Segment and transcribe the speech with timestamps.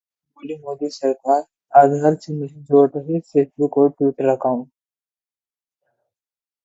[0.01, 1.45] संसद में बोली मोदी सरकार-
[1.73, 4.69] आधार से नहीं जोड़ रहे फेसबुक और ट्विटर अकाउंट